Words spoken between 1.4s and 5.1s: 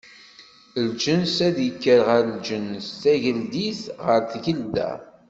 ad d-ikker ɣer lǧens, tageldit ɣer tgelda.